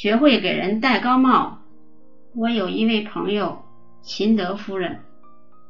[0.00, 1.58] 学会给人戴高帽。
[2.32, 3.64] 我有一位朋友
[4.00, 5.00] 秦德夫人，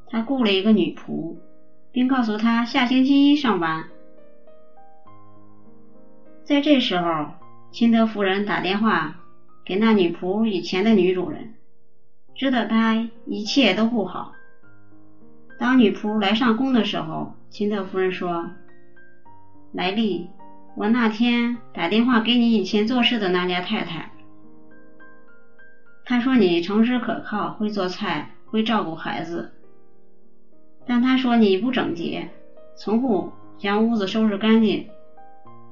[0.06, 1.36] 她雇了一个女仆，
[1.92, 3.86] 并告诉她下星期一上班。
[6.44, 7.30] 在这时候，
[7.70, 9.16] 秦德夫人打电话
[9.64, 11.54] 给那女仆以前的女主人，
[12.34, 14.34] 知道她一切都不好。
[15.58, 18.50] 当女仆来上工的时候，秦德夫人说
[19.72, 20.28] ：“莱利，
[20.76, 24.10] 我那天打电话给你以前做事的那家太太，
[26.08, 29.52] 他说你诚实可靠，会做菜，会照顾孩子，
[30.86, 32.30] 但他说你不整洁，
[32.78, 34.88] 从不将屋子收拾干净。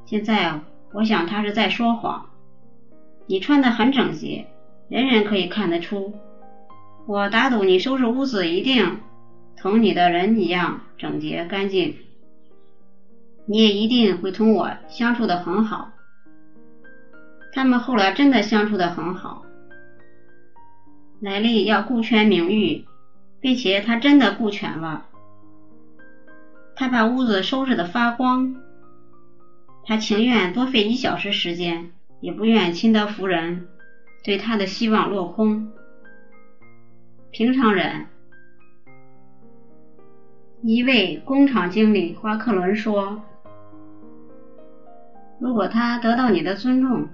[0.04, 0.60] 现在
[0.92, 2.26] 我想他是在说谎。
[3.26, 4.46] 你穿得很整洁，
[4.90, 6.12] 人人可以看得出。
[7.06, 8.98] 我打赌你收拾屋子一定。”
[9.56, 11.96] 同你的人一样整洁干净，
[13.46, 15.92] 你也一定会同我相处的很好。
[17.54, 19.45] 他们后来真的相处的很好。
[21.20, 22.84] 莱利要顾全名誉，
[23.40, 25.06] 并且他真的顾全了。
[26.74, 28.56] 他把屋子收拾的发光。
[29.84, 33.68] 他情愿多费一小时时间，也不愿亲德夫人
[34.24, 35.72] 对他的希望落空。
[37.30, 38.06] 平常人。
[40.62, 43.22] 一位工厂经理花克伦说
[45.38, 47.08] ：“如果他得到你的尊重，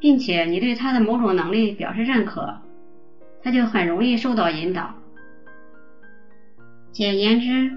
[0.00, 2.60] 并且你对他的某种能力表示认可，
[3.42, 4.94] 他就很容易受到引导。
[6.92, 7.76] 简言之，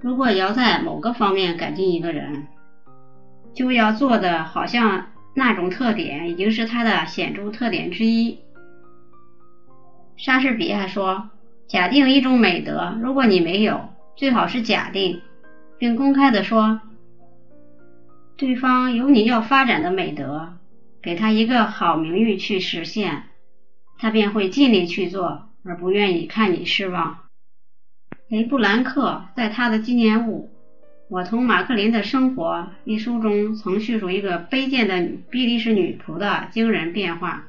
[0.00, 2.46] 如果要在某个方面改进一个人，
[3.52, 8.38] 就要做的好像那种特点已经是他的显著特点之一。”
[10.16, 11.30] 莎士比亚说
[11.66, 15.22] ：“假定一种美德，如果你没有。”最好是假定，
[15.76, 16.80] 并公开的说，
[18.36, 20.52] 对方有你要发展的美德，
[21.02, 23.24] 给他一个好名誉去实现，
[23.98, 27.18] 他便会尽力去做，而不愿意看你失望。
[28.28, 30.50] 雷布兰克在他的纪念物
[31.08, 32.54] 《我同马克林的生活》
[32.84, 37.46] 一书中，曾叙述一个卑贱的比利时女仆的惊人变化。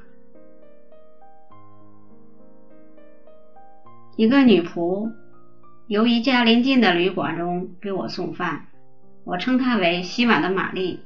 [4.16, 5.12] 一个女仆。
[5.88, 8.66] 由一家邻近的旅馆中给我送饭，
[9.22, 10.98] 我称她为洗碗的玛丽，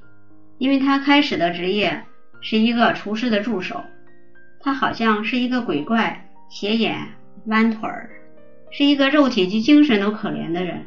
[0.56, 2.06] 因为她开始的职业
[2.41, 3.84] 是一个厨师的助手。
[4.62, 7.09] 他好像是一个鬼怪，斜眼、
[7.47, 8.10] 弯腿儿，
[8.71, 10.87] 是一个肉体及精神都可怜的人。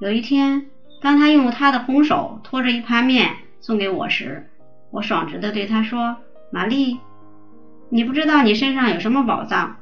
[0.00, 0.66] 有一天，
[1.00, 3.30] 当他用他的红手托着一盘面
[3.60, 4.50] 送给我时，
[4.90, 6.18] 我爽直的对他说
[6.52, 6.98] ：“玛丽，
[7.88, 9.76] 你不知道你身上有什么宝藏。”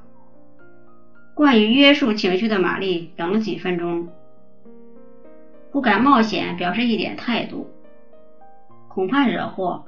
[1.34, 4.08] 惯于约束情绪的玛丽等了几分钟，
[5.72, 7.68] 不敢冒险表示一点态度，
[8.88, 9.84] 恐怕惹祸。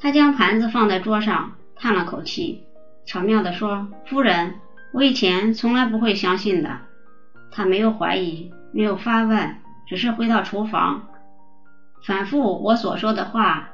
[0.00, 2.64] 他将盘子放在桌上，叹了口气，
[3.06, 4.54] 巧妙地说：“夫人，
[4.92, 6.80] 我以前从来不会相信的。”
[7.50, 9.56] 他没有怀疑，没有发问，
[9.88, 11.08] 只是回到厨房，
[12.04, 13.70] 反复我所说的话，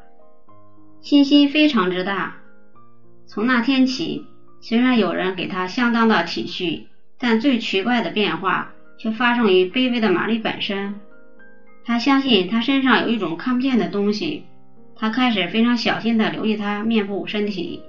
[1.00, 2.36] 信心非常之大。
[3.26, 4.26] 从那天起，
[4.60, 6.86] 虽然有人给他相当的体恤。
[7.16, 10.96] 但最奇怪的变化却发生于卑微的玛丽本身。
[11.84, 14.44] 他相信他身上有一种看不见的东西。
[14.96, 17.80] 他开始非常小心地留意他面部、身体，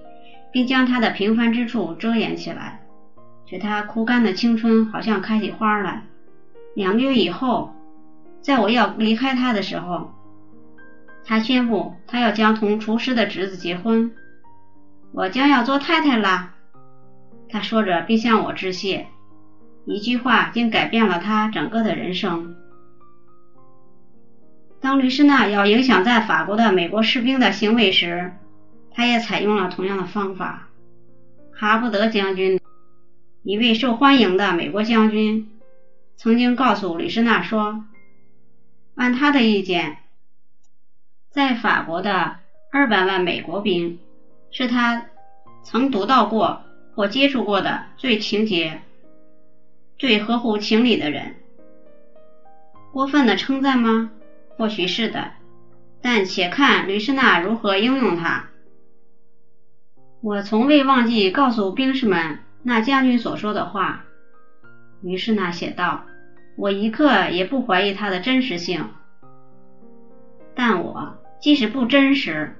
[0.55, 2.79] 并将他的平凡之处遮掩起来，
[3.45, 6.03] 使他枯干的青春好像开起花来。
[6.75, 7.75] 两个月以后，
[8.39, 10.13] 在我要离开他的时候，
[11.25, 14.13] 他宣布他要将同厨师的侄子结婚。
[15.11, 16.53] 我将要做太太啦！
[17.49, 19.07] 他说着，并向我致谢。
[19.83, 22.55] 一句话竟改变了他整个的人生。
[24.79, 28.31] 当吕士纳要影响在法国的美国士兵的行为时，
[28.95, 30.69] 他也采用了同样的方法。
[31.51, 32.59] 哈布德将军，
[33.43, 35.51] 一位受欢迎的美国将军，
[36.15, 37.83] 曾经告诉吕士纳说
[38.95, 39.97] ：“按他的意见，
[41.29, 42.37] 在法国的
[42.71, 43.99] 二百万美国兵
[44.49, 45.07] 是他
[45.63, 46.61] 曾读到过
[46.95, 48.81] 或接触过的最情节。”
[49.97, 51.35] 最合乎情理的人，
[52.91, 54.11] 过分的称赞吗？
[54.57, 55.31] 或许是的，
[56.01, 58.49] 但且看吕士纳如何应用它。
[60.25, 64.05] 我从未忘记告诉兵士们那将军所说的话。
[65.03, 66.05] 于是呢写道
[66.57, 68.89] ：“我一刻也不怀疑它的真实性，
[70.55, 72.55] 但我即使不真实，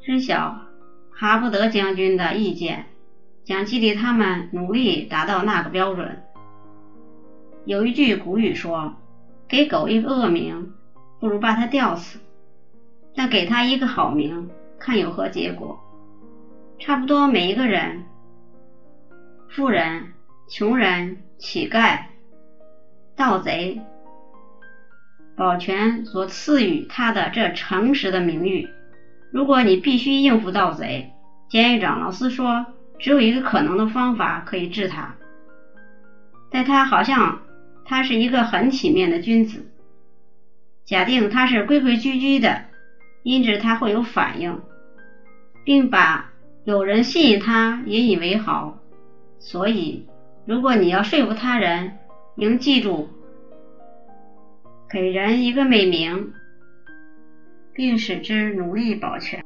[0.00, 0.62] 知晓
[1.12, 2.86] 哈布德将军的意见。”
[3.46, 6.24] 将激励他们努力达到那个标准。
[7.64, 8.96] 有一句古语说
[9.48, 10.74] ：“给狗一个恶名，
[11.20, 12.18] 不如把它吊死；
[13.14, 15.78] 但给它一个好名，看有何结果。
[16.78, 18.04] 差不多每一个人，
[19.48, 20.12] 富人、
[20.48, 22.00] 穷人、乞丐、
[23.16, 23.80] 盗贼，
[25.36, 28.68] 保全所赐予他的这诚实的名誉。
[29.32, 31.12] 如果你必须应付盗贼，
[31.48, 32.66] 监狱长老师说，
[32.98, 35.16] 只有一个可能的方法可以治他。
[36.50, 37.40] 但他好像
[37.84, 39.66] 他是一个很体面的君子。
[40.86, 42.64] 假定他是规规矩矩的，
[43.28, 44.58] 因此他会有反应，
[45.62, 46.32] 并把
[46.64, 48.78] 有人吸引他引以为豪。
[49.38, 50.06] 所以，
[50.46, 51.98] 如果你要说服他人，
[52.36, 53.10] 应记住，
[54.88, 56.32] 给人一个美名，
[57.74, 59.44] 并使之努力保全。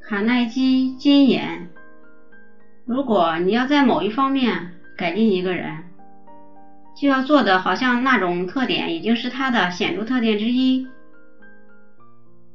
[0.00, 1.68] 卡耐基金言：
[2.86, 5.84] 如果你要在某一方面改进一个人，
[6.96, 10.88] 就要做的好像那种特点已经是他的显著特点之一。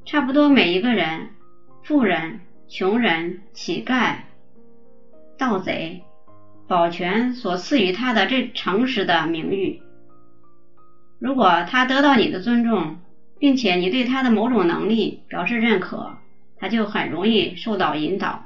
[0.06, 1.30] 差不多每一个人，
[1.84, 4.18] 富人、穷人、乞丐、
[5.38, 6.04] 盗贼，
[6.68, 9.82] 保全所赐予他的这诚实的名誉。
[11.20, 12.98] 如果他得到你的尊重，
[13.40, 16.18] 并且你对他的某种能力表示认可，
[16.58, 18.46] 他就很容易受到引导。